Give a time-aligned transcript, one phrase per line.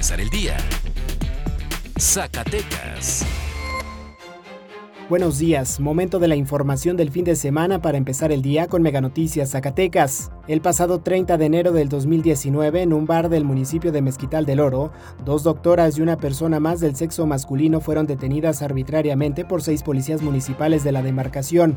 [0.00, 0.56] empezar el día.
[1.98, 3.26] Zacatecas.
[5.10, 8.80] Buenos días, momento de la información del fin de semana para empezar el día con
[8.80, 10.30] Mega Noticias Zacatecas.
[10.48, 14.60] El pasado 30 de enero del 2019, en un bar del municipio de Mezquital del
[14.60, 14.90] Oro,
[15.26, 20.22] dos doctoras y una persona más del sexo masculino fueron detenidas arbitrariamente por seis policías
[20.22, 21.76] municipales de la demarcación.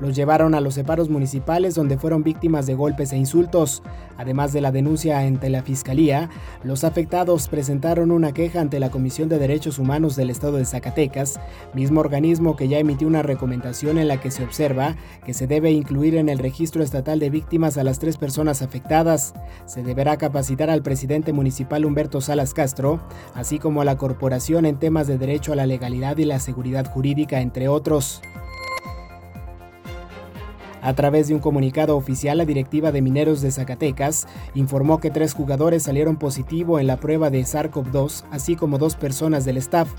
[0.00, 3.82] Los llevaron a los separos municipales donde fueron víctimas de golpes e insultos.
[4.16, 6.30] Además de la denuncia ante la Fiscalía,
[6.62, 11.40] los afectados presentaron una queja ante la Comisión de Derechos Humanos del Estado de Zacatecas,
[11.74, 15.70] mismo organismo que ya emitió una recomendación en la que se observa que se debe
[15.70, 19.34] incluir en el registro estatal de víctimas a las tres personas afectadas.
[19.66, 23.00] Se deberá capacitar al presidente municipal Humberto Salas Castro,
[23.34, 26.86] así como a la corporación en temas de derecho a la legalidad y la seguridad
[26.86, 28.22] jurídica, entre otros.
[30.86, 35.34] A través de un comunicado oficial, la directiva de mineros de Zacatecas informó que tres
[35.34, 39.92] jugadores salieron positivo en la prueba de SARS-CoV-2, así como dos personas del staff.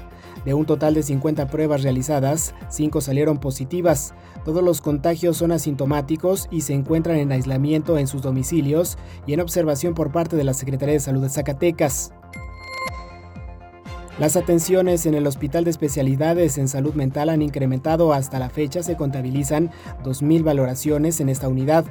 [0.46, 4.14] De un total de 50 pruebas realizadas, 5 salieron positivas.
[4.46, 9.42] Todos los contagios son asintomáticos y se encuentran en aislamiento en sus domicilios y en
[9.42, 12.14] observación por parte de la Secretaría de Salud de Zacatecas.
[14.20, 18.82] Las atenciones en el Hospital de Especialidades en Salud Mental han incrementado hasta la fecha,
[18.82, 19.70] se contabilizan
[20.04, 21.86] 2.000 valoraciones en esta unidad.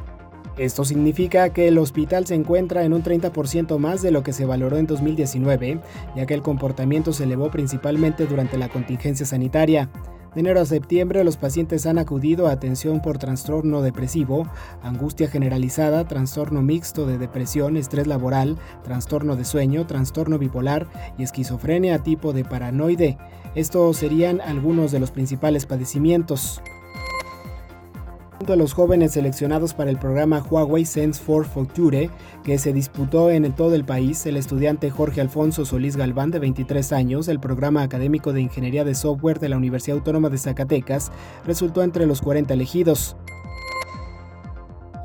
[0.58, 4.44] Esto significa que el hospital se encuentra en un 30% más de lo que se
[4.44, 5.80] valoró en 2019,
[6.16, 9.88] ya que el comportamiento se elevó principalmente durante la contingencia sanitaria.
[10.36, 14.46] De enero a septiembre, los pacientes han acudido a atención por trastorno depresivo,
[14.82, 22.02] angustia generalizada, trastorno mixto de depresión, estrés laboral, trastorno de sueño, trastorno bipolar y esquizofrenia
[22.02, 23.16] tipo de paranoide.
[23.54, 26.60] Estos serían algunos de los principales padecimientos.
[28.38, 32.10] Junto a los jóvenes seleccionados para el programa Huawei Sense for Future,
[32.44, 36.92] que se disputó en todo el país, el estudiante Jorge Alfonso Solís Galván, de 23
[36.92, 41.10] años, del programa académico de Ingeniería de Software de la Universidad Autónoma de Zacatecas,
[41.46, 43.16] resultó entre los 40 elegidos.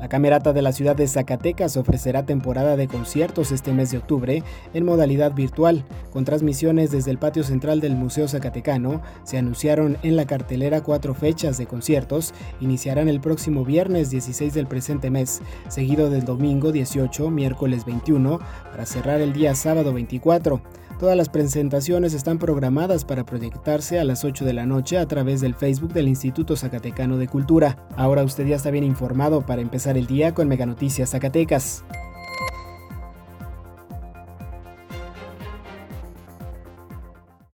[0.02, 4.42] La Camerata de la ciudad de Zacatecas ofrecerá temporada de conciertos este mes de octubre
[4.74, 9.00] en modalidad virtual, con transmisiones desde el patio central del Museo Zacatecano.
[9.22, 12.34] Se anunciaron en la cartelera cuatro fechas de conciertos.
[12.60, 18.40] Iniciarán el próximo viernes 16 del presente mes, seguido del domingo 18, miércoles 21,
[18.72, 20.60] para cerrar el día sábado 24.
[21.02, 25.40] Todas las presentaciones están programadas para proyectarse a las 8 de la noche a través
[25.40, 27.76] del Facebook del Instituto Zacatecano de Cultura.
[27.96, 31.84] Ahora usted ya está bien informado para empezar el día con Mega Noticias Zacatecas.